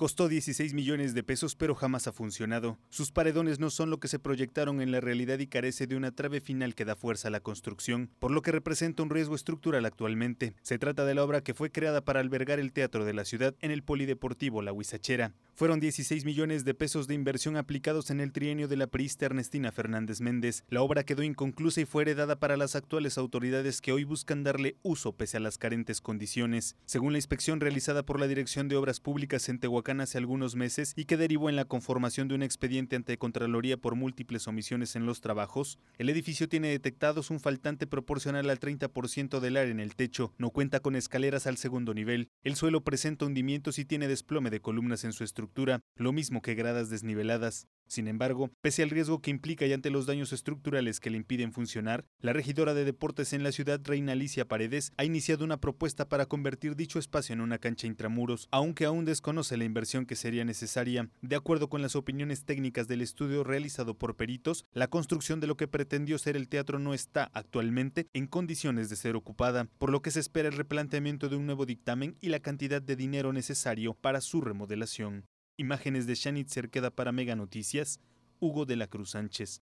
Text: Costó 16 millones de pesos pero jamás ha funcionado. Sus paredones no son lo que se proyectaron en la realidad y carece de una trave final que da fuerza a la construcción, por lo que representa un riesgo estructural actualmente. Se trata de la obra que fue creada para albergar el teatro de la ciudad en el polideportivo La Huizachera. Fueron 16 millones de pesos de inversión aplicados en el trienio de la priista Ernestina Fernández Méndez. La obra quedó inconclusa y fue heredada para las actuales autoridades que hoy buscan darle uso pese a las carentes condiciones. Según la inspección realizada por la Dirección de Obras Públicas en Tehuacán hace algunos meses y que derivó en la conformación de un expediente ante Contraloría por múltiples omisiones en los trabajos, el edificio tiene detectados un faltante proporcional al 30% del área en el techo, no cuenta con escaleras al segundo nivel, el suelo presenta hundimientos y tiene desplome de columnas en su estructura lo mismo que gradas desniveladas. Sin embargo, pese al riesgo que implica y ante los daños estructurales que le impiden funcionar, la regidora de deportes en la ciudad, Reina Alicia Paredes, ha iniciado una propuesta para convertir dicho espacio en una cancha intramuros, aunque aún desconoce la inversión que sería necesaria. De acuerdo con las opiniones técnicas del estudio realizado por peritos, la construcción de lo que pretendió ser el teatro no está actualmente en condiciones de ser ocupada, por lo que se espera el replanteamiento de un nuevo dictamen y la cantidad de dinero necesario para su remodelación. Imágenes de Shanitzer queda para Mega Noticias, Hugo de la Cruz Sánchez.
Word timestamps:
Costó 0.00 0.28
16 0.30 0.72
millones 0.72 1.12
de 1.12 1.22
pesos 1.22 1.56
pero 1.56 1.74
jamás 1.74 2.06
ha 2.06 2.12
funcionado. 2.12 2.78
Sus 2.88 3.12
paredones 3.12 3.58
no 3.58 3.68
son 3.68 3.90
lo 3.90 4.00
que 4.00 4.08
se 4.08 4.18
proyectaron 4.18 4.80
en 4.80 4.92
la 4.92 5.00
realidad 5.02 5.40
y 5.40 5.46
carece 5.46 5.86
de 5.86 5.94
una 5.94 6.10
trave 6.10 6.40
final 6.40 6.74
que 6.74 6.86
da 6.86 6.96
fuerza 6.96 7.28
a 7.28 7.30
la 7.30 7.40
construcción, 7.40 8.08
por 8.18 8.30
lo 8.30 8.40
que 8.40 8.50
representa 8.50 9.02
un 9.02 9.10
riesgo 9.10 9.34
estructural 9.34 9.84
actualmente. 9.84 10.54
Se 10.62 10.78
trata 10.78 11.04
de 11.04 11.14
la 11.14 11.22
obra 11.22 11.42
que 11.42 11.52
fue 11.52 11.70
creada 11.70 12.00
para 12.00 12.20
albergar 12.20 12.58
el 12.60 12.72
teatro 12.72 13.04
de 13.04 13.12
la 13.12 13.26
ciudad 13.26 13.54
en 13.60 13.72
el 13.72 13.82
polideportivo 13.82 14.62
La 14.62 14.72
Huizachera. 14.72 15.34
Fueron 15.60 15.78
16 15.78 16.24
millones 16.24 16.64
de 16.64 16.72
pesos 16.72 17.06
de 17.06 17.12
inversión 17.12 17.58
aplicados 17.58 18.10
en 18.10 18.20
el 18.20 18.32
trienio 18.32 18.66
de 18.66 18.78
la 18.78 18.86
priista 18.86 19.26
Ernestina 19.26 19.70
Fernández 19.70 20.22
Méndez. 20.22 20.64
La 20.70 20.80
obra 20.80 21.04
quedó 21.04 21.22
inconclusa 21.22 21.82
y 21.82 21.84
fue 21.84 22.00
heredada 22.00 22.40
para 22.40 22.56
las 22.56 22.76
actuales 22.76 23.18
autoridades 23.18 23.82
que 23.82 23.92
hoy 23.92 24.04
buscan 24.04 24.42
darle 24.42 24.78
uso 24.80 25.12
pese 25.18 25.36
a 25.36 25.40
las 25.40 25.58
carentes 25.58 26.00
condiciones. 26.00 26.78
Según 26.86 27.12
la 27.12 27.18
inspección 27.18 27.60
realizada 27.60 28.06
por 28.06 28.18
la 28.18 28.26
Dirección 28.26 28.68
de 28.68 28.76
Obras 28.76 29.00
Públicas 29.00 29.50
en 29.50 29.58
Tehuacán 29.58 30.00
hace 30.00 30.16
algunos 30.16 30.56
meses 30.56 30.94
y 30.96 31.04
que 31.04 31.18
derivó 31.18 31.50
en 31.50 31.56
la 31.56 31.66
conformación 31.66 32.28
de 32.28 32.36
un 32.36 32.42
expediente 32.42 32.96
ante 32.96 33.18
Contraloría 33.18 33.76
por 33.76 33.96
múltiples 33.96 34.48
omisiones 34.48 34.96
en 34.96 35.04
los 35.04 35.20
trabajos, 35.20 35.78
el 35.98 36.08
edificio 36.08 36.48
tiene 36.48 36.68
detectados 36.68 37.28
un 37.28 37.38
faltante 37.38 37.86
proporcional 37.86 38.48
al 38.48 38.60
30% 38.60 39.40
del 39.40 39.58
área 39.58 39.72
en 39.72 39.80
el 39.80 39.94
techo, 39.94 40.32
no 40.38 40.48
cuenta 40.52 40.80
con 40.80 40.96
escaleras 40.96 41.46
al 41.46 41.58
segundo 41.58 41.92
nivel, 41.92 42.30
el 42.44 42.56
suelo 42.56 42.82
presenta 42.82 43.26
hundimientos 43.26 43.78
y 43.78 43.84
tiene 43.84 44.08
desplome 44.08 44.48
de 44.48 44.62
columnas 44.62 45.04
en 45.04 45.12
su 45.12 45.22
estructura 45.22 45.49
lo 45.96 46.12
mismo 46.12 46.42
que 46.42 46.54
gradas 46.54 46.90
desniveladas. 46.90 47.66
Sin 47.90 48.06
embargo, 48.06 48.52
pese 48.60 48.84
al 48.84 48.90
riesgo 48.90 49.20
que 49.20 49.32
implica 49.32 49.66
y 49.66 49.72
ante 49.72 49.90
los 49.90 50.06
daños 50.06 50.32
estructurales 50.32 51.00
que 51.00 51.10
le 51.10 51.16
impiden 51.16 51.52
funcionar, 51.52 52.04
la 52.20 52.32
regidora 52.32 52.72
de 52.72 52.84
deportes 52.84 53.32
en 53.32 53.42
la 53.42 53.50
ciudad, 53.50 53.80
Reina 53.82 54.12
Alicia 54.12 54.46
Paredes, 54.46 54.92
ha 54.96 55.04
iniciado 55.04 55.44
una 55.44 55.60
propuesta 55.60 56.08
para 56.08 56.26
convertir 56.26 56.76
dicho 56.76 57.00
espacio 57.00 57.32
en 57.32 57.40
una 57.40 57.58
cancha 57.58 57.88
intramuros, 57.88 58.46
aunque 58.52 58.84
aún 58.84 59.06
desconoce 59.06 59.56
la 59.56 59.64
inversión 59.64 60.06
que 60.06 60.14
sería 60.14 60.44
necesaria. 60.44 61.10
De 61.20 61.34
acuerdo 61.34 61.68
con 61.68 61.82
las 61.82 61.96
opiniones 61.96 62.44
técnicas 62.44 62.86
del 62.86 63.00
estudio 63.00 63.42
realizado 63.42 63.98
por 63.98 64.14
peritos, 64.14 64.66
la 64.72 64.86
construcción 64.86 65.40
de 65.40 65.48
lo 65.48 65.56
que 65.56 65.66
pretendió 65.66 66.16
ser 66.18 66.36
el 66.36 66.46
teatro 66.46 66.78
no 66.78 66.94
está 66.94 67.28
actualmente 67.34 68.06
en 68.12 68.28
condiciones 68.28 68.88
de 68.88 68.94
ser 68.94 69.16
ocupada, 69.16 69.66
por 69.78 69.90
lo 69.90 70.00
que 70.00 70.12
se 70.12 70.20
espera 70.20 70.48
el 70.48 70.54
replanteamiento 70.54 71.28
de 71.28 71.34
un 71.34 71.46
nuevo 71.46 71.66
dictamen 71.66 72.16
y 72.20 72.28
la 72.28 72.38
cantidad 72.38 72.80
de 72.80 72.94
dinero 72.94 73.32
necesario 73.32 73.94
para 73.94 74.20
su 74.20 74.42
remodelación. 74.42 75.24
Imágenes 75.60 76.06
de 76.06 76.14
Shanitzer 76.14 76.70
queda 76.70 76.90
para 76.90 77.12
Mega 77.12 77.36
Noticias, 77.36 78.00
Hugo 78.38 78.64
de 78.64 78.76
la 78.76 78.86
Cruz 78.86 79.10
Sánchez. 79.10 79.60